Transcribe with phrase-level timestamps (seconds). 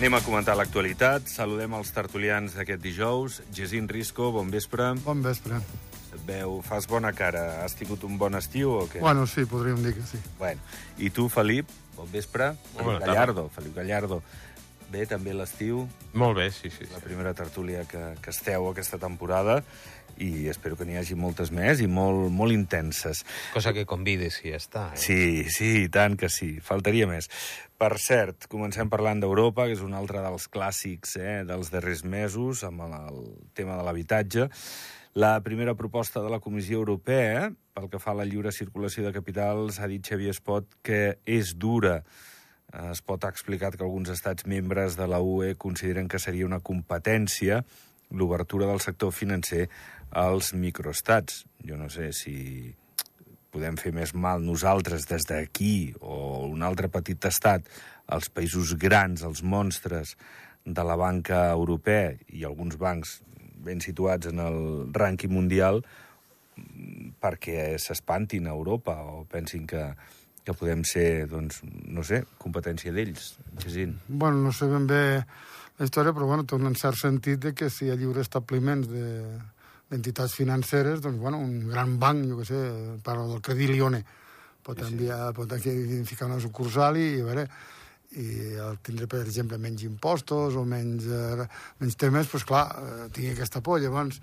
[0.00, 1.26] Anem a comentar l'actualitat.
[1.28, 3.34] Saludem els tertulians d'aquest dijous.
[3.52, 4.86] Gesín Risco, bon vespre.
[5.04, 5.58] Bon vespre.
[6.16, 7.42] Et veu, fas bona cara.
[7.66, 9.02] Has tingut un bon estiu o què?
[9.04, 10.16] Bueno, sí, podríem dir que sí.
[10.38, 10.64] Bueno.
[10.96, 11.68] I tu, Felip,
[11.98, 12.54] bon vespre.
[12.78, 13.10] Bona tarda.
[13.10, 14.22] Gallardo, Felip Gallardo.
[14.90, 15.84] Bé, també l'estiu,
[16.18, 16.88] Molt bé, sí, sí.
[16.90, 17.04] la sí.
[17.04, 19.60] primera tertúlia que, que esteu aquesta temporada
[20.20, 23.22] i espero que n'hi hagi moltes més i molt, molt intenses.
[23.54, 24.84] Cosa que convides i ja està.
[24.92, 25.00] Eh?
[25.00, 25.20] Sí,
[25.52, 26.56] sí, i tant que sí.
[26.64, 27.30] Faltaria més.
[27.80, 32.64] Per cert, comencem parlant d'Europa, que és un altre dels clàssics eh, dels darrers mesos,
[32.68, 33.22] amb el, el
[33.56, 34.50] tema de l'habitatge.
[35.18, 39.14] La primera proposta de la Comissió Europea, pel que fa a la lliure circulació de
[39.16, 42.02] capitals, ha dit Xavier Espot que és dura.
[42.72, 46.60] Eh, Espot ha explicat que alguns estats membres de la UE consideren que seria una
[46.60, 47.64] competència
[48.10, 49.68] l'obertura del sector financer
[50.10, 51.44] als microestats.
[51.66, 52.74] Jo no sé si
[53.50, 57.66] podem fer més mal nosaltres des d'aquí o un altre petit estat,
[58.10, 60.16] els països grans, els monstres
[60.64, 63.20] de la banca europea i alguns bancs
[63.60, 64.60] ben situats en el
[64.94, 65.82] rànquing mundial
[67.20, 69.82] perquè s'espantin a Europa o pensin que,
[70.44, 73.34] que podem ser, doncs, no sé, competència d'ells.
[73.62, 73.98] Gesín.
[74.08, 75.02] Bueno, no sé ben bé
[75.80, 78.88] la història, però bueno, té un cert sentit de que si hi ha lliure establiments
[78.90, 79.06] de
[79.90, 82.58] d'entitats financeres, doncs, bueno, un gran banc, jo què sé,
[83.02, 84.04] parlo del Credit Lione,
[84.62, 84.92] pot, Sí, sí.
[84.92, 85.72] enviar, pot aquí
[86.06, 87.46] ficar una sucursal i, a veure,
[88.14, 91.48] i el tindre, per exemple, menys impostos o menys, eh,
[91.82, 93.80] menys temes, doncs clar, eh, tingui aquesta por.
[93.82, 94.20] Llavors,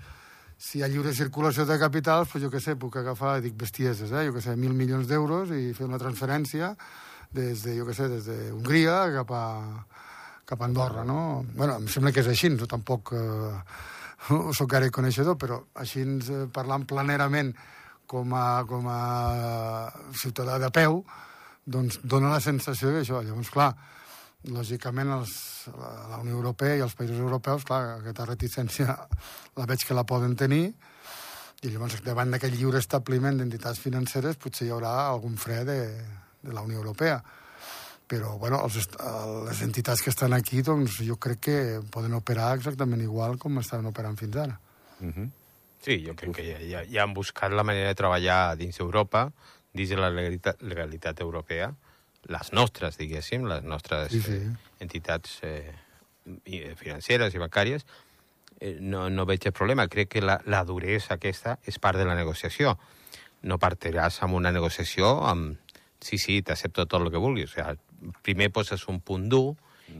[0.58, 4.10] si hi ha lliure circulació de capitals, doncs jo què sé, puc agafar, dic bestieses,
[4.10, 6.72] eh, jo què sé, mil milions d'euros i fer una transferència
[7.30, 9.44] des de, jo què sé, des d'Hongria cap a,
[10.48, 11.44] cap a Andorra, no?
[11.54, 13.54] bueno, em sembla que és així, no tampoc eh,
[14.28, 17.54] sóc gaire coneixedor, però així eh, parlant planerament
[18.08, 19.00] com a, com a
[20.16, 21.02] ciutadà de peu,
[21.68, 23.20] doncs dona la sensació d'això.
[23.22, 23.74] Llavors, clar,
[24.46, 25.32] lògicament els,
[25.74, 28.94] la, la Unió Europea i els països europeus, clar, aquesta reticència
[29.58, 30.72] la veig que la poden tenir,
[31.62, 35.80] i llavors davant d'aquest lliure establiment d'entitats financeres potser hi haurà algun fre de,
[36.42, 37.18] de la Unió Europea
[38.08, 38.88] però bueno, els,
[39.44, 41.58] les entitats que estan aquí doncs, jo crec que
[41.92, 44.56] poden operar exactament igual com estaven operant fins ara.
[45.00, 45.28] Uh -huh.
[45.84, 49.30] Sí, jo crec que ja, ja, ja han buscat la manera de treballar dins Europa,
[49.72, 51.74] dins de la legalitat, legalitat europea,
[52.26, 54.32] les nostres, diguéssim, les nostres Sí, sí.
[54.32, 55.74] Eh, entitats eh,
[56.44, 57.86] eh, financeres i bancàries,
[58.60, 59.88] eh, no, no veig el problema.
[59.88, 62.76] Crec que la, la duresa aquesta és part de la negociació.
[63.42, 65.56] No partiràs amb una negociació amb
[66.00, 67.52] sí, sí, t'accepto tot el que vulguis.
[67.52, 69.56] O sigui, primer poses un punt dur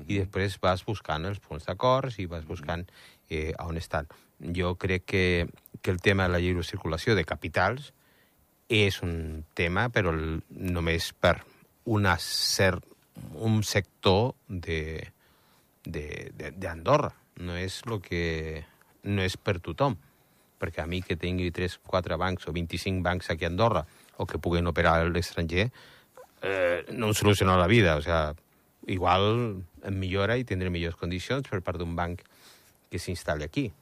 [0.07, 2.85] i després vas buscant els punts d'acords i vas buscant
[3.31, 4.09] eh, a on estan.
[4.55, 5.25] Jo crec que,
[5.83, 7.93] que el tema de la lliure circulació de capitals
[8.69, 11.39] és un tema, però el, només per
[11.89, 12.85] una cert,
[13.35, 15.09] un sector de
[15.85, 17.15] de- de- d'Andorra.
[17.41, 18.65] No és lo que
[19.05, 19.97] no és per tothom.
[20.61, 23.87] Perquè a mi que tingui 3, 4 bancs o 25 bancs aquí a Andorra
[24.19, 25.71] o que puguen operar a l'estranger,
[26.43, 27.97] eh, no em soluciona la vida.
[27.97, 28.35] O sea,
[28.87, 32.21] igual em millora i tindré millors condicions per part d'un banc
[32.91, 33.73] que s'instal·li aquí.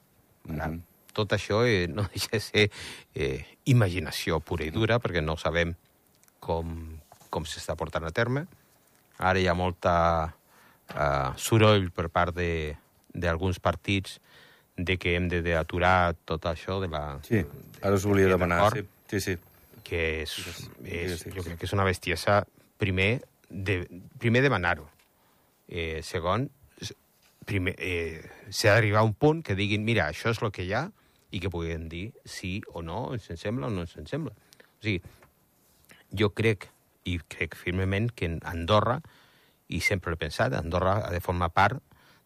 [0.49, 0.81] Ara, Mhm.
[1.13, 2.71] Tot això eh, no deixa de ser
[3.15, 5.73] eh, imaginació pura i dura, perquè no sabem
[6.39, 6.96] com,
[7.37, 8.47] com s'està portant a terme.
[9.17, 9.93] Ara hi ha molta
[10.33, 12.75] uh, soroll per part de-
[13.17, 14.19] d'alguns partits
[14.77, 17.17] de que hem de- d'aturar tot això de la...
[17.25, 17.39] Sí,
[17.81, 18.73] ara us volia d'aquest demanar.
[18.75, 19.21] Sí, sí.
[19.31, 19.37] sí.
[19.87, 20.33] que és,
[20.83, 21.29] és, jo sí.
[21.31, 22.41] crec que és una bestiesa,
[22.77, 23.77] primer, de,
[24.19, 24.83] primer demanar-ho.
[25.71, 26.49] Eh, segon,
[27.47, 28.19] primer, eh,
[28.51, 30.89] s'ha d'arribar a un punt que diguin, mira, això és el que hi ha,
[31.31, 34.35] i que puguin dir sí o no, ens en sembla o no ens en sembla.
[34.59, 34.99] O sigui,
[36.19, 36.67] jo crec,
[37.07, 38.99] i crec firmement, que en Andorra,
[39.67, 41.79] i sempre l'he pensat, Andorra ha de formar part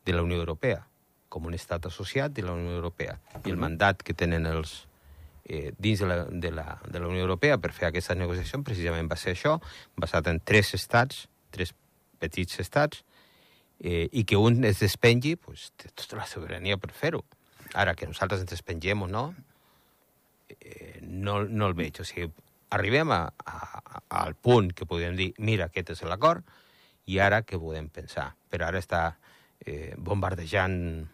[0.05, 0.81] de la Unió Europea,
[1.29, 3.19] com un estat associat de la Unió Europea.
[3.45, 4.81] I el mandat que tenen els,
[5.45, 9.09] eh, dins de la, de, la, de la Unió Europea per fer aquesta negociació precisament
[9.11, 9.57] va ser això,
[9.97, 11.73] basat en tres estats, tres
[12.21, 13.03] petits estats,
[13.81, 17.23] eh, i que un es despengui, pues, té tota la sobirania per fer-ho.
[17.73, 19.31] Ara, que nosaltres ens despengem o no,
[20.59, 22.01] eh, no, no el veig.
[22.01, 22.29] O sigui,
[22.71, 26.43] arribem a, a, al punt que podem dir, mira, aquest és l'acord,
[27.11, 28.31] i ara què podem pensar?
[28.49, 29.01] Però ara està
[29.65, 31.07] eh, bombardejant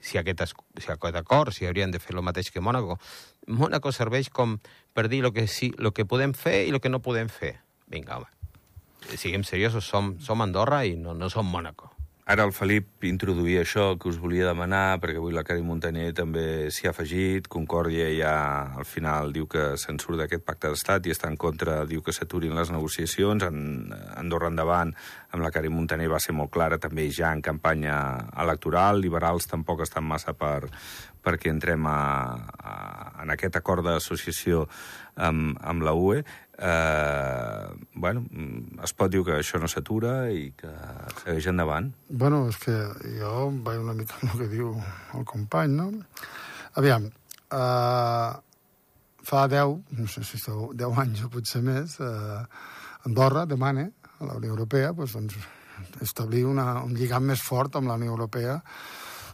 [0.00, 2.98] si aquest, es- si aquest acord, si haurien de fer el mateix que Mònaco.
[3.48, 4.58] Mònaco serveix com
[4.94, 7.56] per dir el que, sí, lo que podem fer i el que no podem fer.
[7.88, 8.28] Vinga, home,
[9.16, 11.90] siguem seriosos, som, som Andorra i no, no som Mònaco.
[12.28, 16.68] Ara el Felip introduïa això que us volia demanar, perquè avui la Cari Montaner també
[16.68, 17.46] s'hi ha afegit.
[17.48, 18.32] Concòrdia ja
[18.76, 22.12] al final diu que se'n surt d'aquest pacte d'estat i està en contra, diu que
[22.12, 23.46] s'aturin les negociacions.
[23.48, 24.92] En, Andorra endavant,
[25.32, 27.96] amb la Cari Montaner va ser molt clara, també ja en campanya
[28.44, 29.00] electoral.
[29.00, 30.68] Liberals tampoc estan massa per,
[31.24, 32.02] perquè entrem a,
[32.60, 32.74] a,
[33.24, 34.66] en aquest acord d'associació
[35.16, 36.20] amb, amb la UE
[36.58, 38.24] eh, bueno,
[38.82, 40.72] es pot dir que això no s'atura i que
[41.22, 41.92] segueix endavant.
[42.08, 42.74] Bueno, és que
[43.18, 44.74] jo vaig una mica amb el que diu
[45.14, 45.90] el company, no?
[46.78, 48.32] Aviam, eh,
[49.28, 52.42] fa 10, no sé si sou 10 anys o potser més, eh,
[53.06, 53.86] Andorra demana
[54.18, 55.36] a la Unió Europea pues, doncs,
[56.02, 58.58] establir una, un lligam més fort amb la Unió Europea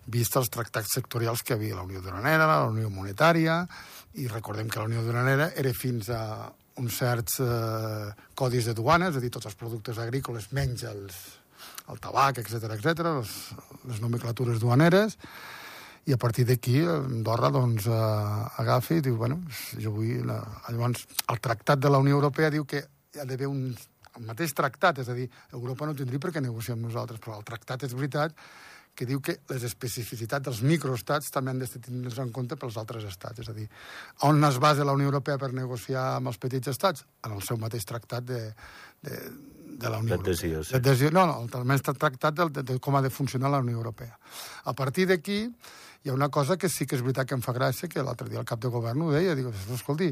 [0.06, 3.62] vist els tractats sectorials que havia la Unió Duranera, la Unió Monetària,
[4.20, 9.10] i recordem que la Unió Duranera era fins a uns certs eh, codis de duana,
[9.10, 11.18] és a dir, tots els productes agrícoles menys els,
[11.92, 13.34] el tabac, etc etc, les,
[13.90, 15.18] les nomenclatures duaneres,
[16.04, 19.40] i a partir d'aquí Andorra doncs, eh, agafa i diu, bueno,
[19.80, 20.26] jo vull...
[20.28, 20.42] La...
[20.68, 23.68] Llavors, el tractat de la Unió Europea diu que hi ha d'haver un
[24.14, 27.38] el mateix tractat, és a dir, Europa no tindria per què negociar amb nosaltres, però
[27.40, 28.36] el tractat és veritat
[28.94, 33.06] que diu que les especificitats dels microestats també han de tenir en compte pels altres
[33.08, 33.42] estats.
[33.42, 33.66] És a dir,
[34.28, 37.04] on es basa la Unió Europea per negociar amb els petits estats?
[37.26, 38.40] En el seu mateix tractat de,
[39.02, 39.20] de,
[39.74, 40.62] de la Unió Europea.
[40.62, 41.10] Sí.
[41.12, 44.18] No, no, el tractat de, de, de com ha de funcionar la Unió Europea.
[44.64, 45.42] A partir d'aquí,
[46.04, 48.28] hi ha una cosa que sí que és veritat que em fa gràcia, que l'altre
[48.28, 50.10] dia el cap de govern ho deia, diu, escolti,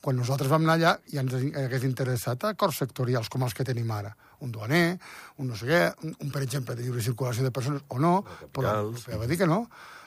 [0.00, 3.92] quan nosaltres vam anar allà ja ens hagués interessat acords sectorials com els que tenim
[3.92, 4.14] ara.
[4.40, 4.96] Un duaner,
[5.36, 8.14] un no sé què, un, un per exemple, de lliure circulació de persones o no,
[8.56, 9.66] però Europea va dir que no.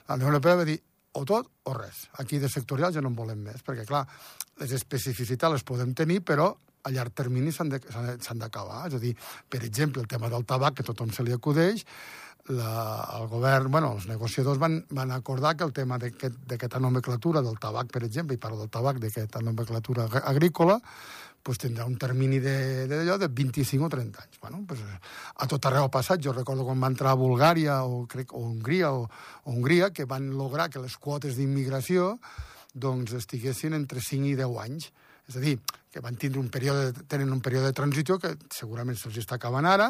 [0.10, 0.80] La Unió Europea va dir
[1.18, 2.07] o tot o res.
[2.18, 4.07] Aquí de sectorials ja no en volem més, perquè, clar,
[4.57, 6.56] les especificitats les podem tenir, però
[6.88, 8.88] a llarg termini s'han d'acabar.
[8.88, 9.13] És a dir,
[9.50, 11.86] per exemple, el tema del tabac, que tothom se li acudeix,
[12.49, 12.71] la,
[13.19, 17.91] el govern, bueno, els negociadors van, van acordar que el tema d'aquesta nomenclatura del tabac,
[17.91, 20.79] per exemple, i parlo del tabac, d'aquesta nomenclatura agrícola,
[21.47, 24.39] pues tindrà un termini de, de, de 25 o 30 anys.
[24.41, 26.19] Bueno, pues, a tot arreu ha passat.
[26.19, 30.03] Jo recordo quan va entrar a Bulgària o, crec, o Hongria, o, o Hongria, que
[30.03, 32.17] van lograr que les quotes d'immigració
[32.73, 34.91] doncs, estiguessin entre 5 i 10 anys.
[35.27, 35.55] És a dir,
[35.97, 39.65] que van tindre un període, tenen un període de transició que segurament se'ls està acabant
[39.65, 39.88] ara,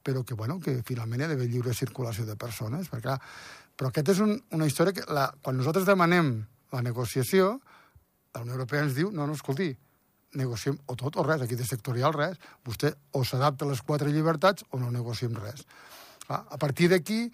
[0.00, 2.88] però que, bueno, que finalment hi ha d'haver lliure circulació de persones.
[2.88, 3.18] Perquè,
[3.76, 6.32] però aquesta és un, una història que, la, quan nosaltres demanem
[6.72, 7.58] la negociació,
[8.32, 9.68] la Unió Europea ens diu, no, no, escolti,
[10.40, 12.40] negociem o tot o res, aquí de sectorial res.
[12.64, 15.66] Vostè o s'adapta a les quatre llibertats o no negociem res.
[16.24, 17.26] Clar, a partir d'aquí,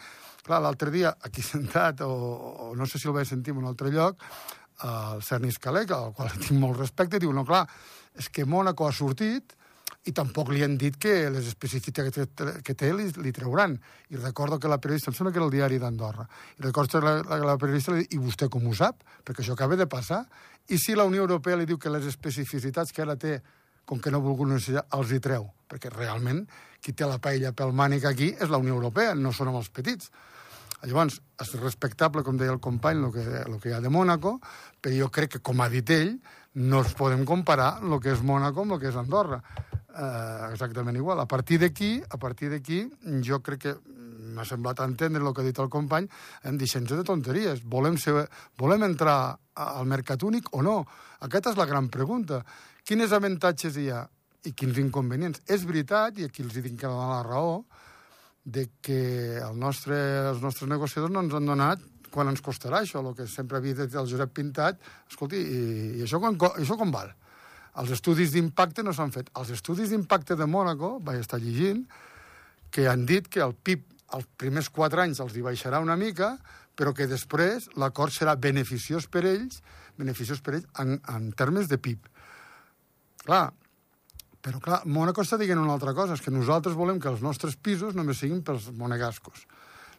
[0.43, 3.71] clar, l'altre dia, aquí sentat, o, o no sé si el vaig sentir en un
[3.71, 4.19] altre lloc,
[4.85, 7.67] el Cernis Calec, al qual tinc molt respecte, diu, no, clar,
[8.19, 9.57] és que Mónaco ha sortit,
[10.07, 12.21] i tampoc li han dit que les especificitats
[12.63, 13.75] que, té li, li trauran.
[14.15, 16.29] I recordo que la periodista, em sembla que era el diari d'Andorra,
[16.59, 19.03] i recordo que la, la, la periodista li i vostè com ho sap?
[19.27, 20.23] Perquè això acaba de passar.
[20.71, 23.41] I si la Unió Europea li diu que les especificitats que ara té,
[23.87, 25.51] com que no ha volgut necessitar, els hi treu?
[25.67, 26.45] Perquè realment
[26.83, 30.13] qui té la paella pel mànic aquí és la Unió Europea, no són els petits.
[30.87, 34.37] Llavors, és respectable, com deia el company, el que, el que hi ha de Mònaco,
[34.81, 36.15] però jo crec que, com ha dit ell,
[36.57, 39.43] no es podem comparar el que és Mònaco amb el que és Andorra
[39.97, 41.21] eh, exactament igual.
[41.21, 42.85] A partir d'aquí, a partir d'aquí,
[43.27, 43.75] jo crec que
[44.37, 46.09] m'ha semblat entendre el que ha dit el company,
[46.45, 47.63] em deixem de tonteries.
[47.65, 48.27] Volem, ser,
[48.59, 50.83] volem entrar al mercat únic o no?
[51.25, 52.43] Aquesta és la gran pregunta.
[52.87, 54.05] Quins avantatges hi ha
[54.47, 55.43] i quins inconvenients?
[55.49, 57.65] És veritat, i aquí els dic que la raó,
[58.47, 59.03] de que
[59.43, 59.99] el nostre,
[60.31, 61.83] els nostres negociadors no ens han donat
[62.15, 64.79] quan ens costarà això, el que sempre havia dit el Josep Pintat,
[65.11, 65.63] escolti, i,
[65.99, 67.11] i això, quan, això com val?
[67.77, 69.29] Els estudis d'impacte no s'han fet.
[69.37, 71.83] Els estudis d'impacte de Mònaco, vaig estar llegint,
[72.73, 73.85] que han dit que el PIB
[74.17, 76.37] els primers quatre anys els hi baixarà una mica,
[76.79, 79.61] però que després l'acord serà beneficiós per ells,
[79.99, 82.07] beneficiós per ells en, en termes de PIB.
[83.27, 83.49] Clar,
[84.47, 87.57] però clar, Mònaco està dient una altra cosa, és que nosaltres volem que els nostres
[87.59, 89.43] pisos només siguin pels monegascos.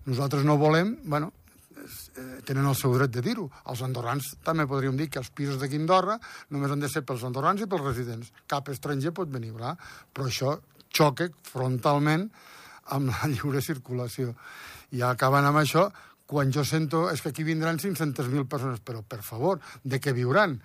[0.07, 1.33] Nosaltres no volem, bueno,
[1.75, 3.49] eh, tenen el seu dret de dir-ho.
[3.67, 6.15] Els andorrans també podríem dir que els pisos d'aquí Andorra
[6.55, 8.31] només han de ser pels andorrans i pels residents.
[8.47, 9.75] Cap estranger pot venir, clar?
[10.13, 10.55] però això
[10.95, 12.29] xoca frontalment
[12.95, 14.31] amb la lliure circulació.
[14.95, 15.89] I acabant amb això,
[16.27, 20.55] quan jo sento és que aquí vindran 500.000 persones, però per favor, de què viuran?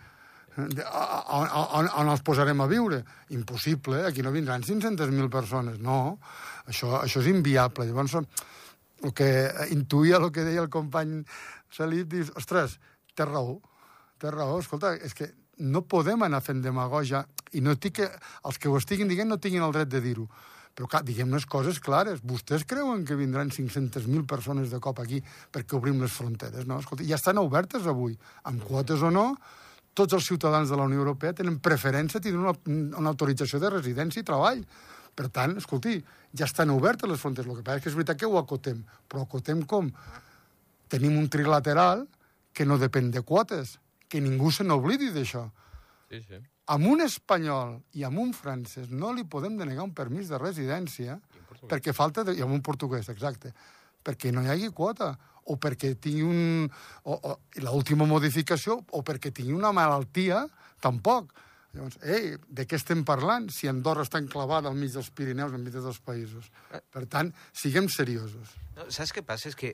[0.61, 3.00] On, on, on els posarem a viure?
[3.32, 5.78] Impossible, aquí no vindran 500.000 persones.
[5.80, 6.18] No,
[6.68, 7.88] això, això és inviable.
[7.88, 8.18] Llavors,
[9.02, 9.30] el que
[9.73, 11.23] intuïa el que deia el company
[11.73, 12.76] Salip, dius, ostres,
[13.16, 13.56] té raó,
[14.21, 15.30] té raó, escolta, és que
[15.64, 17.23] no podem anar fent demagogia,
[17.56, 18.09] i no estic que
[18.49, 20.28] els que ho estiguin dient no tinguin el dret de dir-ho,
[20.73, 22.23] Però, clar, diguem les coses clares.
[22.25, 25.18] Vostès creuen que vindran 500.000 persones de cop aquí
[25.52, 26.64] perquè obrim les fronteres?
[26.64, 28.14] No, escolta, ja estan obertes avui,
[28.49, 29.26] amb quotes o no,
[29.95, 33.71] tots els ciutadans de la Unió Europea tenen preferència a tenir una, una autorització de
[33.73, 34.63] residència i treball.
[35.13, 35.99] Per tant, escolti,
[36.33, 37.51] ja estan obertes les fronteres.
[37.51, 39.91] El que passa és que és veritat que ho acotem, però acotem com?
[40.93, 42.07] Tenim un trilateral
[42.57, 43.77] que no depèn de quotes,
[44.09, 45.45] que ningú se n'oblidi d'això.
[46.09, 46.41] Sí, sí.
[46.73, 51.19] Amb un espanyol i amb un francès no li podem denegar un permís de residència
[51.69, 52.25] perquè falta...
[52.25, 53.53] De, I amb un portuguès, exacte.
[54.05, 55.13] Perquè no hi hagi quota
[55.45, 56.67] o perquè tingui un...
[57.05, 60.45] O, o, l'última modificació, o perquè tingui una malaltia,
[60.83, 61.33] tampoc.
[61.73, 65.79] Llavors, ei, de què estem parlant si Andorra està enclavada al mig dels Pirineus, enmig
[65.79, 66.51] dels països?
[66.93, 68.53] Per tant, siguem seriosos.
[68.77, 69.49] No, saps què passa?
[69.49, 69.73] És que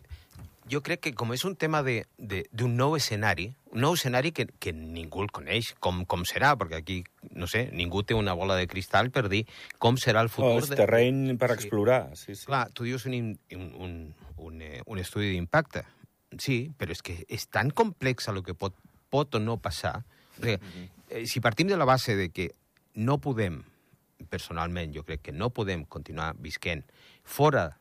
[0.70, 4.32] jo crec que com és un tema d'un de, de, nou escenari, un nou escenari
[4.32, 6.98] que, que ningú el coneix, com, com serà, perquè aquí,
[7.32, 9.44] no sé, ningú té una bola de cristal per dir
[9.78, 10.54] com serà el futur...
[10.56, 11.58] Oh, és terreny per Sí.
[11.60, 12.46] explorar, sí, sí.
[12.46, 13.16] Clar, tu dius un,
[13.56, 13.96] un, un,
[14.36, 15.84] un, eh, un estudi d'impacte.
[16.36, 18.76] Sí, però és que és tan complex el que pot,
[19.08, 20.02] pot o no passar.
[20.38, 20.58] O sigui,
[21.08, 22.50] eh, si partim de la base de que
[22.94, 23.62] no podem,
[24.28, 26.84] personalment, jo crec que no podem continuar visquent
[27.24, 27.78] fora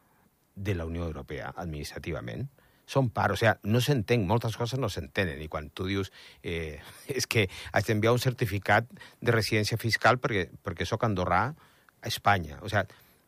[0.56, 2.48] de la Unió Europea administrativament,
[2.88, 6.80] són part, o sigui, no s'entén, moltes coses no s'entenen, i quan tu dius eh,
[7.20, 8.88] és que haig d'enviar un certificat
[9.20, 12.62] de residència fiscal perquè, perquè sóc andorrà a Espanya.
[12.64, 12.88] O sigui,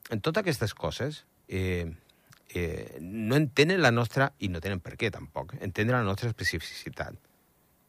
[0.10, 1.86] en totes aquestes coses eh,
[2.56, 7.20] eh, no entenen la nostra, i no tenen per què tampoc, entendre la nostra especificitat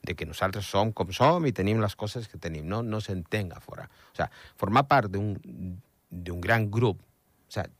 [0.02, 3.52] de que nosaltres som com som i tenim les coses que tenim, no, no s'entén
[3.52, 3.86] a fora.
[3.86, 7.70] O sigui, formar part d'un gran grup, o sigui,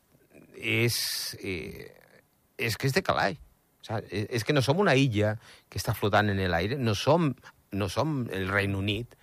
[0.61, 0.97] és,
[1.43, 1.89] eh,
[2.61, 3.41] és que és de calaix.
[3.81, 5.37] O sea, és, és que no som una illa
[5.69, 7.33] que està flotant en l'aire, no som,
[7.73, 9.17] no som el Regne Unit,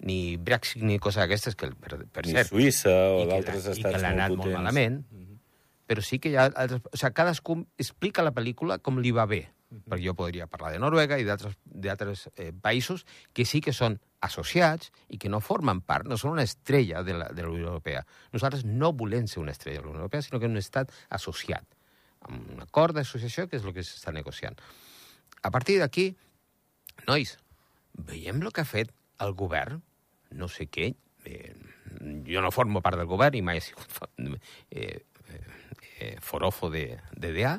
[0.00, 2.50] ni Brexit ni coses d'aquestes, que per, per Ni cert...
[2.52, 5.00] Suïssa o d'altres estats que molt molt malament,
[5.90, 6.48] però sí que hi ha...
[6.48, 9.44] Altres, o sigui, cadascú explica la pel·lícula com li va bé.
[9.70, 13.04] Perquè jo podria parlar de Noruega i d'altres eh, països
[13.36, 17.14] que sí que són associats i que no formen part, no són una estrella de
[17.14, 18.02] la, de la Unió Europea.
[18.34, 21.68] Nosaltres no volem ser una estrella de la Unió Europea, sinó que hem estat associat
[22.30, 24.58] un acord d'associació, que és el que s'està negociant.
[25.42, 26.10] A partir d'aquí,
[27.08, 27.36] nois,
[28.10, 28.92] veiem el que ha fet
[29.24, 29.80] el govern,
[30.36, 30.92] no sé què,
[31.26, 31.54] eh,
[32.26, 34.36] jo no formo part del govern i mai he sigut eh,
[34.70, 35.00] eh,
[35.98, 36.84] eh, forofo de,
[37.16, 37.56] de DA,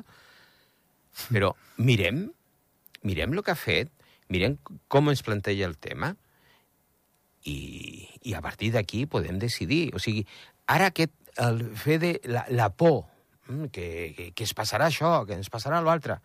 [1.28, 2.24] però mirem,
[3.04, 3.92] mirem el que ha fet,
[4.32, 4.56] mirem
[4.88, 6.14] com ens planteja el tema
[7.44, 9.90] i, i a partir d'aquí podem decidir.
[9.94, 10.24] O sigui,
[10.70, 11.12] ara aquest,
[11.42, 13.04] el fer de la, la por,
[13.72, 16.18] que, que, que es passarà això, que ens passarà l'altre,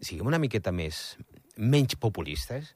[0.00, 1.18] siguem una miqueta més,
[1.58, 2.74] menys populistes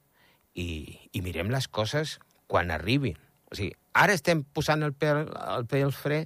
[0.59, 0.67] i,
[1.13, 2.17] i mirem les coses
[2.51, 3.17] quan arribin.
[3.51, 5.23] O sigui, ara estem posant el peu,
[5.57, 6.23] el peu fre,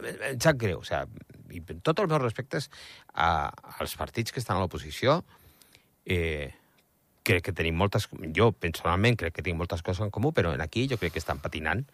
[0.00, 2.68] em sap greu, o sigui, i tots els meus respectes
[3.12, 5.20] a, als partits que estan a l'oposició,
[6.06, 6.50] eh,
[7.24, 8.08] crec que tenim moltes...
[8.36, 11.22] Jo, personalment, crec que tinc moltes coses en comú, però en aquí jo crec que
[11.22, 11.84] estan patinant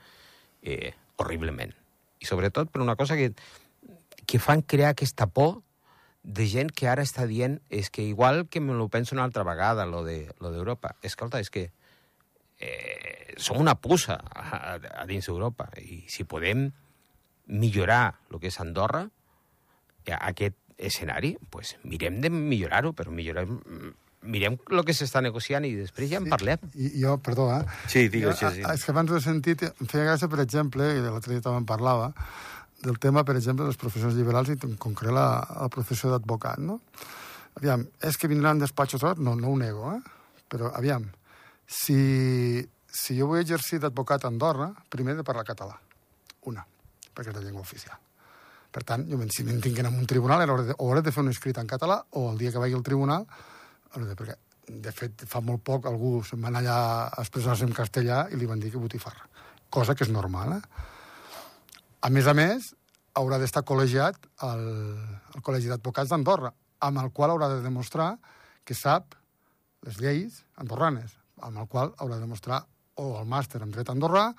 [0.63, 1.75] eh, horriblement.
[2.21, 3.31] I sobretot per una cosa que,
[4.31, 5.57] que fan crear aquesta por
[6.23, 9.43] de gent que ara està dient és que igual que me lo penso una altra
[9.43, 10.95] vegada, lo de lo d'Europa.
[11.03, 11.71] Escolta, és que
[12.61, 16.69] eh, som una puça a, a, a dins d'Europa i si podem
[17.51, 19.07] millorar el que és Andorra,
[20.11, 23.59] aquest escenari, pues mirem de millorar-ho, però millorem,
[24.23, 26.63] mirem el que s'està negociant i després ja en parlem.
[26.75, 27.65] I jo, perdó, eh?
[27.89, 28.67] Sí, digues, Jo, Jacint.
[28.67, 31.43] a- És que abans ho he sentit, em feia gràcia, per exemple, i l'altre dia
[31.45, 32.13] també en parlava,
[32.81, 35.27] del tema, per exemple, dels professors liberals i en concret la,
[35.63, 36.81] la professió d'advocat, no?
[37.59, 40.01] Aviam, és que vindran despatxos, no, no ho nego, eh?
[40.51, 41.05] Però, aviam,
[41.67, 41.97] si,
[42.91, 45.77] si jo vull exercir d'advocat a Andorra, primer de parlar català.
[46.51, 46.65] Una,
[47.15, 47.99] perquè és la llengua oficial.
[48.71, 51.33] Per tant, jo, si me'n tinguin en un tribunal, hauré de, hauré de fer un
[51.33, 53.27] escrit en català, o el dia que vagi al tribunal,
[53.97, 54.37] de, perquè,
[54.71, 58.39] de fet, fa molt poc algú se'n va anar allà a expressar-se en castellà i
[58.39, 59.27] li van dir que botifarra.
[59.71, 60.89] Cosa que és normal, eh?
[62.01, 62.71] A més a més,
[63.21, 64.17] haurà d'estar col·legiat
[64.47, 64.63] al,
[65.35, 68.15] al Col·legi d'Advocats d'Andorra, amb el qual haurà de demostrar
[68.65, 69.17] que sap
[69.85, 72.63] les lleis andorranes, amb el qual haurà de demostrar
[73.01, 74.31] o el màster en dret andorrà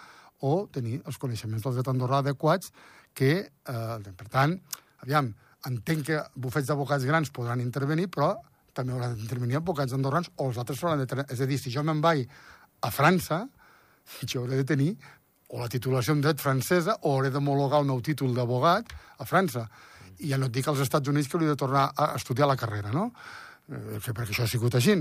[0.41, 2.73] o tenir els coneixements del dret andorrà adequats
[3.13, 4.57] que, eh, per tant,
[5.05, 5.29] aviam,
[5.69, 8.33] entenc que bufets d'advocats grans podran intervenir, però
[8.73, 11.25] també hauran d'intervenir advocats andorrans o els altres hauran de.
[11.29, 12.25] És a dir, si jo me'n vaig
[12.81, 13.43] a França,
[14.29, 14.95] jo hauré de tenir
[15.51, 19.65] o la titulació en dret francesa o hauré d'homologar el meu títol d'abogat a França.
[20.23, 22.55] I ja no et dic als Estats Units que hauria de tornar a estudiar la
[22.59, 23.09] carrera, no?
[23.67, 24.95] Eh, que perquè això ha sigut així.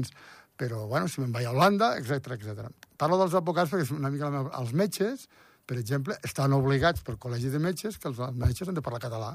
[0.61, 2.67] Però, bueno, si me'n vaig a Holanda, etc etc.
[2.99, 4.51] Parlo dels advocats perquè és una mica la meva...
[4.59, 5.29] Els metges,
[5.67, 9.31] per exemple, estan obligats per col·legi de metges que els metges han de parlar català.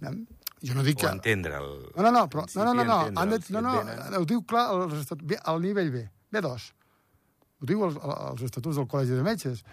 [0.00, 1.14] Jo no dic O que...
[1.14, 1.70] entendre el...
[1.96, 4.66] No, no, no, però, no, no, no, no, han de, no, no, ho diu clar
[5.24, 6.66] bé, al nivell B, B2.
[7.60, 9.64] Ho diu els, els estatuts del Col·legi de Metges.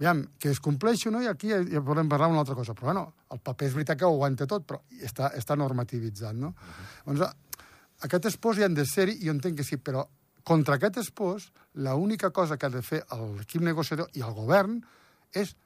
[0.00, 2.74] Aviam, que es compleixi o no, i aquí ja, ja podem parlar una altra cosa.
[2.74, 6.48] Però, bueno, el paper és veritat que ho aguanta tot, però està, està normativitzat, no?
[6.48, 7.18] Uh -huh.
[7.18, 7.36] Doncs,
[8.02, 10.06] aquest espòs hi han de ser-hi, i jo entenc que sí, però
[10.42, 13.04] contra aquest espòs, l'única cosa que ha de fer
[13.38, 14.82] l'equip negociador i el govern
[15.32, 15.56] és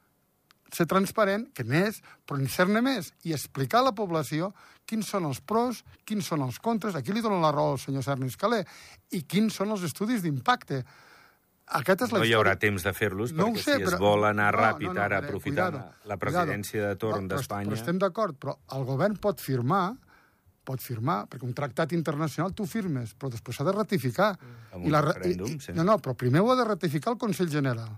[0.73, 4.53] ser transparent, que n'és, però en ser-ne més, i explicar a la població
[4.89, 8.05] quins són els pros, quins són els contres, aquí li dono la raó al senyor
[8.05, 8.65] Cernis Calé,
[9.11, 10.85] i quins són els estudis d'impacte.
[11.71, 13.99] Aquest és la No hi haurà temps de fer-los, No perquè sé, si es però-
[14.01, 16.19] vol anar no, ràpid no, no, ara, eh, aprofitant cuidado, la cuidado.
[16.25, 17.69] presidència de torn d'Espanya...
[17.71, 19.97] Però estem d'acord, però el govern pot firmar
[20.69, 24.35] pot firmar, perquè un tractat internacional tu firmes, però després s'ha de ratificar.
[24.77, 25.73] Amb un ra- referèndum, sí.
[25.73, 27.89] No, no, però primer ho ha de ratificar el Consell General.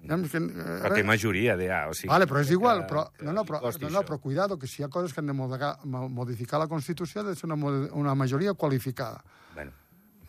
[0.00, 2.08] És que, eh, Però té majoria, ja, o sigui...
[2.08, 4.80] Vale, però és que- igual, però, no, no, però, no, no, però cuidado, que si
[4.80, 7.56] hi ha coses que han de modificar, modificar la Constitució ha de ser una,
[7.92, 9.22] una majoria qualificada.
[9.54, 9.72] Bueno,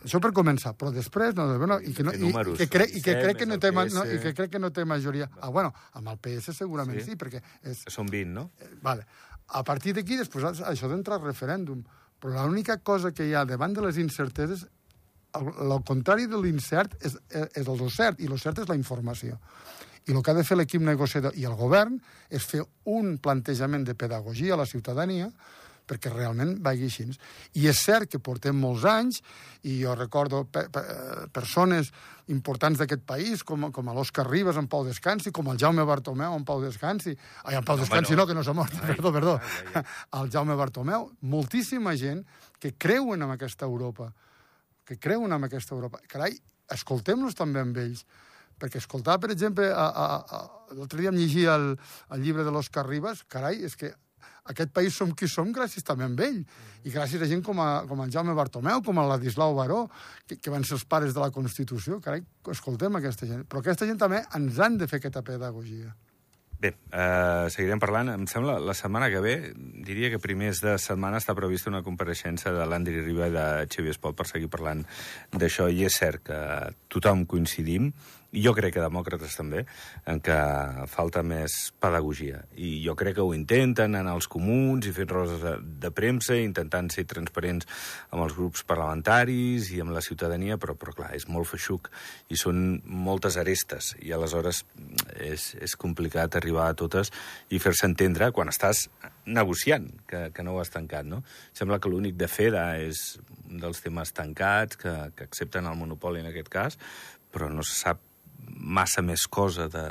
[0.00, 1.34] Això per començar, però després...
[1.36, 3.48] No, bueno, i, que no, i, números, i, que crec, i que 17 crec que
[3.50, 5.28] no té, no, i que crec que no té majoria.
[5.40, 7.04] Ah, bueno, amb el PS segurament Sí.
[7.04, 8.50] sí, sí perquè és, són 20, no?
[8.60, 9.04] Eh, Vale.
[9.52, 11.82] A partir d'aquí, després, això d'entrar al referèndum.
[12.20, 14.66] Però l'única cosa que hi ha davant de les incerteses,
[15.36, 18.78] el, el contrari de l'incert és, eh, és el cert, i el cert és la
[18.78, 19.38] informació.
[20.08, 21.98] I el que ha de fer l'equip negociador i el govern
[22.32, 25.28] és fer un plantejament de pedagogia a la ciutadania
[25.90, 27.08] perquè realment vagi així.
[27.58, 29.20] I és cert que portem molts anys,
[29.66, 30.82] i jo recordo pe pe
[31.34, 31.90] persones
[32.30, 36.46] importants d'aquest país, com, com l'Òscar Ribas en Pau Descansi, com el Jaume Bartomeu en
[36.46, 38.26] Pau Descansi, ai, en Pau No, Descansi no, no.
[38.28, 39.36] que no s'ha mort, perdó, perdó,
[40.20, 42.22] el Jaume Bartomeu, moltíssima gent
[42.60, 44.12] que creuen en aquesta Europa,
[44.86, 46.02] que creuen en aquesta Europa.
[46.08, 46.36] Carai,
[46.70, 48.04] escoltem-los també amb ells,
[48.60, 51.72] perquè escoltar, per exemple, a, a, a, l'altre dia em llegia el,
[52.14, 53.94] el llibre de l'Òscar Ribas, carai, és que
[54.48, 56.42] aquest país som qui som gràcies també a ell,
[56.84, 59.86] i gràcies a gent com, a, com el Jaume Bartomeu, com el Ladislau Baró,
[60.26, 63.44] que, que van ser els pares de la Constitució, carai, escoltem aquesta gent.
[63.48, 65.92] Però aquesta gent també ens han de fer aquesta pedagogia.
[66.60, 68.10] Bé, eh, seguirem parlant.
[68.12, 69.34] Em sembla la setmana que ve,
[69.86, 73.94] diria que primers de setmana està prevista una compareixença de l'Andri Riba i de Xavier
[73.94, 74.84] Espot per seguir parlant
[75.32, 75.70] d'això.
[75.72, 76.40] I és cert que
[76.92, 77.88] tothom coincidim,
[78.32, 79.64] jo crec que demòcrates també,
[80.06, 80.36] en que
[80.90, 82.44] falta més pedagogia.
[82.54, 86.36] I jo crec que ho intenten anar als comuns i fent roses de, de premsa,
[86.38, 87.66] intentant ser transparents
[88.10, 91.90] amb els grups parlamentaris i amb la ciutadania, però, però clar, és molt feixuc
[92.30, 94.62] i són moltes arestes i aleshores
[95.18, 97.10] és, és complicat arribar a totes
[97.50, 98.86] i fer-se entendre quan estàs
[99.26, 101.22] negociant, que, que no ho has tancat, no?
[101.56, 103.18] Sembla que l'únic de FEDA és
[103.50, 106.78] un dels temes tancats, que, que accepten el monopoli en aquest cas,
[107.30, 108.00] però no se sap
[108.46, 109.84] massa més cosa de,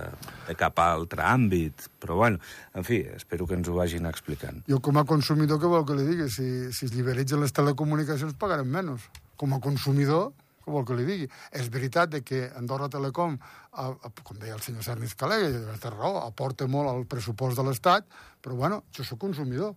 [0.48, 1.88] de cap altre àmbit.
[2.02, 2.40] Però, bueno,
[2.78, 4.62] en fi, espero que ens ho vagin explicant.
[4.70, 6.30] Jo, com a consumidor, què vol que li digui?
[6.34, 9.10] Si, si es liberalitzen les telecomunicacions, pagarem menys.
[9.40, 10.32] Com a consumidor,
[10.64, 11.30] què vol que li digui?
[11.56, 13.38] És veritat que Andorra Telecom,
[13.74, 15.42] a, a, com deia el senyor Cernis Calé,
[15.82, 18.10] té raó, aporta molt al pressupost de l'Estat,
[18.44, 19.76] però, bueno, jo sóc consumidor.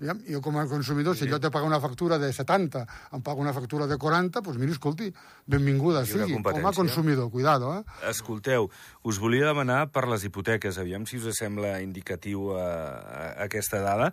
[0.00, 3.52] Jo com a consumidor, si jo de pagar una factura de 70, em pago una
[3.52, 5.10] factura de 40, doncs mira, escolti,
[5.44, 6.80] benvinguda Lliure sigui, com a competència.
[6.80, 8.08] consumidor, cuidado, eh?
[8.08, 8.70] Escolteu,
[9.04, 14.10] us volia demanar per les hipoteques, aviam si us sembla indicatiu a, a aquesta dada.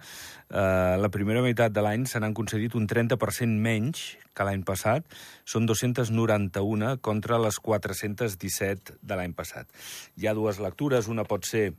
[0.51, 5.07] Uh, la primera meitat de l'any se n'han concedit un 30% menys que l'any passat.
[5.47, 9.71] Són 291 contra les 417 de l'any passat.
[10.19, 11.71] Hi ha dues lectures, una pot ser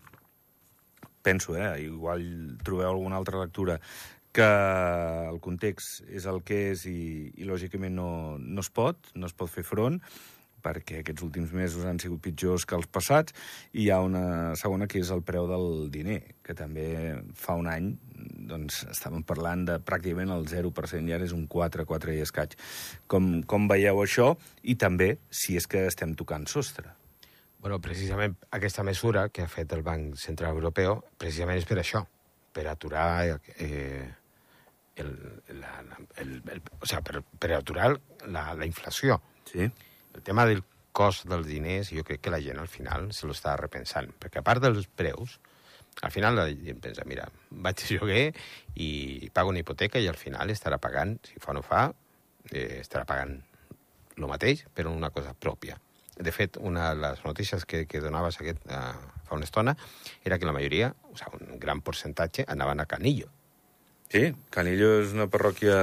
[1.29, 2.25] penso, eh, igual
[2.65, 3.77] trobeu alguna altra lectura,
[4.33, 4.49] que
[5.29, 9.37] el context és el que és i, i lògicament no, no es pot, no es
[9.37, 9.99] pot fer front,
[10.63, 13.35] perquè aquests últims mesos han sigut pitjors que els passats,
[13.73, 16.89] i hi ha una segona que és el preu del diner, que també
[17.39, 17.93] fa un any
[18.49, 22.57] doncs, estàvem parlant de pràcticament el 0%, i ara és un 4, 4 i escaig.
[23.07, 24.33] Com, com veieu això?
[24.63, 26.95] I també si és que estem tocant sostre.
[27.59, 32.05] Bueno, precisament aquesta mesura que ha fet el Banc Central Europeu, precisament és per això,
[32.55, 34.07] per aturar eh,
[35.03, 35.11] el,
[35.59, 35.73] la,
[36.23, 37.93] el, el, o sea, per, per aturar
[38.27, 39.19] la, la inflació.
[39.51, 39.67] Sí?
[39.67, 40.63] El tema del
[40.95, 44.47] cost dels diners, jo crec que la gent al final se l'està repensant, perquè a
[44.47, 45.39] part dels preus,
[46.03, 48.25] al final la gent pensa, mira, vaig a lloguer
[48.79, 51.89] i pago una hipoteca i al final estarà pagant, si fa o no fa,
[52.53, 53.35] eh, estarà pagant
[54.19, 55.79] el mateix, però una cosa pròpia.
[56.19, 58.95] De fet, una de les notícies que, que donaves aquest, uh,
[59.29, 59.77] fa una estona
[60.27, 63.31] era que la majoria, o sigui, un gran percentatge, anaven a Canillo.
[64.09, 65.79] Sí, Canillo és una parròquia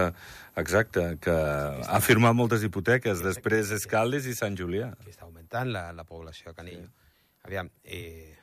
[0.57, 4.89] exacta, que ha firmat moltes hipoteques, després és Caldes i Sant Julià.
[5.03, 6.87] que està augmentant la, la població a Canillo.
[6.89, 7.19] Sí.
[7.45, 8.33] Aviam, eh,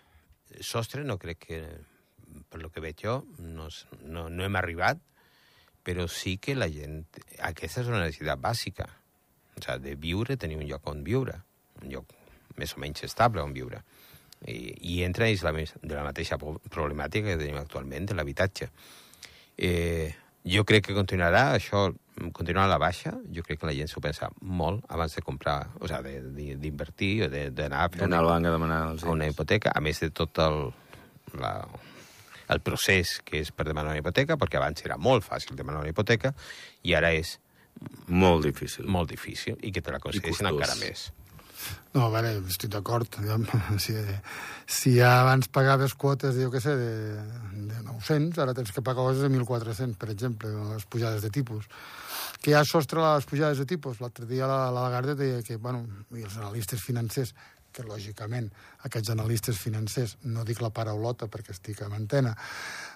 [0.60, 1.62] sostre no crec que,
[2.48, 3.68] per lo que veig jo, no,
[4.04, 5.02] no, no hem arribat,
[5.82, 7.02] però sí que la gent...
[7.42, 8.86] Aquesta és una necessitat bàsica.
[9.56, 11.40] O sigui, de viure, tenir un lloc on viure,
[11.82, 12.12] un lloc
[12.56, 13.82] més o menys estable on viure.
[14.46, 18.70] I, i entra dins la, de la mateixa problemàtica que tenim actualment de l'habitatge.
[19.56, 20.14] Eh,
[20.44, 21.84] jo crec que continuarà això,
[22.34, 23.12] continuarà a la baixa.
[23.32, 26.56] Jo crec que la gent s'ho pensa molt abans de comprar, o sigui, de- de-
[26.56, 29.70] d'invertir o de- d'anar a fer D'anar una, al banc a demanar els una hipoteca,
[29.74, 30.72] a més de tot el,
[31.38, 31.54] la,
[32.48, 35.88] el procés que és per demanar una hipoteca, perquè abans era molt fàcil demanar una
[35.94, 36.34] hipoteca
[36.82, 37.38] i ara és
[38.08, 38.84] Molt difícil.
[38.86, 40.52] molt difícil i que te la concedeixin costós.
[40.52, 41.12] encara més.
[41.92, 43.18] No, a veure, estic d'acord.
[43.82, 43.94] Si,
[44.66, 47.16] si abans pagaves quotes, jo què sé, de,
[47.68, 51.68] de 900, ara tens que pagar coses de 1.400, per exemple, les pujades de tipus.
[52.42, 54.00] Que hi ha sostre a les pujades de tipus.
[54.00, 55.84] L'altre dia la, la Lagarde deia que, bueno,
[56.16, 57.34] i els analistes financers,
[57.72, 58.50] que lògicament
[58.86, 62.34] aquests analistes financers, no dic la paraulota perquè estic en antena,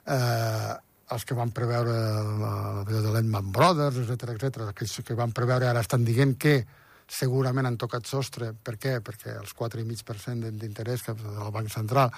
[0.05, 0.75] eh,
[1.15, 1.95] els que van preveure
[2.41, 6.59] la, la de Lehman Brothers, etc etc, aquells que van preveure ara estan dient que
[7.07, 8.53] segurament han tocat sostre.
[8.53, 8.99] Per què?
[9.05, 12.13] Perquè els 4,5% d'interès que del Banc Central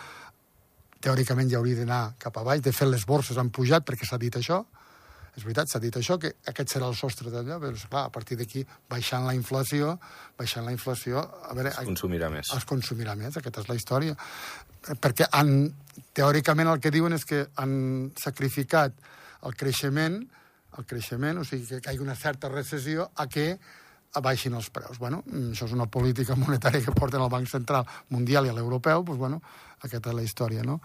[1.05, 2.63] teòricament ja hauria d'anar cap a baix.
[2.65, 4.65] De fet, les borses han pujat perquè s'ha dit això.
[5.39, 8.35] És veritat, s'ha dit això, que aquest serà el sostre d'allò, però, clar, a partir
[8.41, 9.93] d'aquí, baixant la inflació,
[10.39, 11.71] baixant la inflació, a veure...
[11.71, 12.51] Es consumirà més.
[12.57, 14.17] Es consumirà més, aquesta és la història.
[14.99, 15.53] Perquè han,
[16.19, 17.77] teòricament el que diuen és que han
[18.19, 18.99] sacrificat
[19.47, 20.19] el creixement,
[20.79, 23.53] el creixement, o sigui, que hi hagi una certa recessió, a que
[24.15, 24.99] abaixin els preus.
[24.99, 28.57] Bueno, mm, això és una política monetària que porten el Banc Central Mundial i a
[28.57, 29.43] l'europeu, doncs, bueno,
[29.85, 30.81] aquesta és la història, no?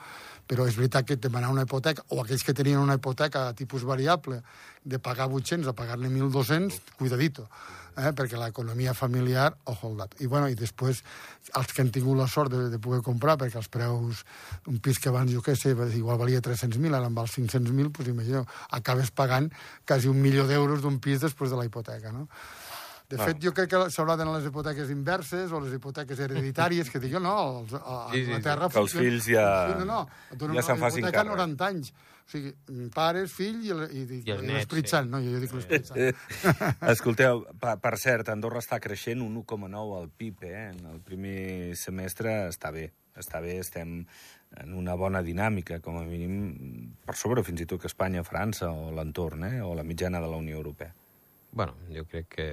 [0.48, 3.86] Però és veritat que demanar una hipoteca, o aquells que tenien una hipoteca a tipus
[3.88, 4.42] variable,
[4.84, 7.48] de pagar 800 a pagar-ne 1.200, cuidadito,
[7.96, 8.12] eh?
[8.12, 10.18] perquè l'economia familiar, ojo al dato.
[10.20, 11.00] I, bueno, i després,
[11.56, 14.26] els que han tingut la sort de, de poder comprar, perquè els preus,
[14.70, 18.12] un pis que abans, jo què sé, igual valia 300.000, ara en val 500.000, doncs
[18.12, 19.50] imagineu, acabes pagant
[19.88, 22.28] quasi un milió d'euros d'un pis després de la hipoteca, no?
[23.10, 27.02] De fet, jo crec que s'haurà d'anar les hipoteques inverses o les hipoteques hereditàries, que
[27.12, 28.32] jo, no, els, a, a Sí, sí, sí.
[28.32, 28.70] Anglaterra...
[28.74, 30.00] Que els fills ja- funciona, no,
[30.32, 31.38] et donen ja se'n una facin hipoteca a càrrec.
[31.44, 31.94] 90 anys.
[32.24, 32.54] O sigui,
[32.96, 34.94] pares, fill i, i, i, I els i nets, l'Esprit sí.
[34.96, 35.10] Sant.
[35.12, 36.54] No, jo, jo dic l'Esprit Sant.
[36.96, 40.64] Escolteu, per, per cert, Andorra està creixent un 1,9 al PIB, eh?
[40.72, 42.88] En el primer semestre està bé,
[43.20, 44.00] està bé, estem
[44.64, 48.72] en una bona dinàmica, com a mínim, per sobre fins i tot que Espanya, França
[48.72, 49.62] o l'entorn, eh?
[49.66, 50.94] O la mitjana de la Unió Europea.
[51.52, 52.48] Bueno, jo crec que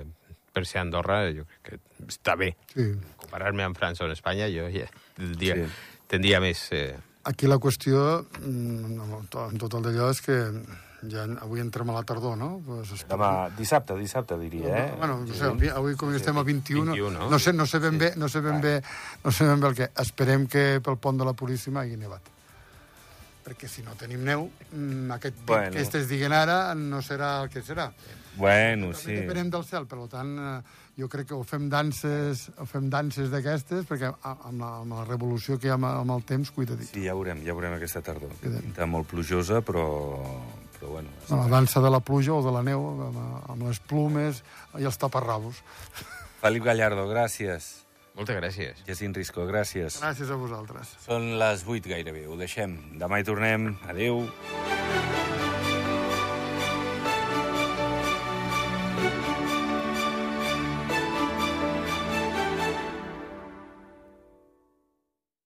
[0.52, 2.54] per ser Andorra, jo crec que està bé.
[2.74, 2.88] Sí.
[3.22, 4.86] Comparar-me amb França o amb Espanya, jo ja
[5.16, 5.64] tindria, Sí.
[5.64, 6.04] sí.
[6.08, 6.68] tindria més...
[6.72, 10.38] Eh, Aquí la qüestió, mm, amb tot el d'allò, és que
[11.10, 12.62] ja avui entrem a la tardor, no?
[12.64, 14.94] Pues es- Demà, dissabte, dissabte, diria, eh?
[14.98, 17.28] Bueno, no sé, avui, avui com estem a 21, 21, no?
[17.30, 18.80] no sé, no sé ben bé, no sé ben bé,
[19.24, 19.90] no sé ben bé el que.
[20.00, 22.22] Esperem que pel pont de la Puríssima hagi nevat.
[23.44, 25.72] Perquè si no tenim neu, mm, aquest pic Bueno.
[25.72, 27.90] que estàs dient ara no serà el que serà.
[28.36, 29.14] Bueno, També sí.
[29.16, 30.62] depenem del cel, per tant, eh,
[31.00, 35.04] jo crec que o fem danses, o fem danses d'aquestes, perquè amb la, amb la
[35.04, 36.88] revolució que hi ha amb, el temps, cuida dit.
[36.92, 38.32] Sí, ja veurem, ja veurem aquesta tardor.
[38.40, 39.84] Pinta molt plujosa, però,
[40.78, 41.10] però bueno...
[41.28, 44.44] No, la dansa de la pluja o de la neu, amb, amb les plumes
[44.78, 45.62] i els taparrabos.
[46.40, 47.80] Felip Gallardo, gràcies.
[48.18, 48.84] Moltes gràcies.
[48.88, 50.00] Jacint Risco, gràcies.
[50.02, 50.96] Gràcies a vosaltres.
[51.06, 52.78] Són les 8 gairebé, ho deixem.
[53.00, 53.74] Demà hi tornem.
[53.88, 54.26] Adéu.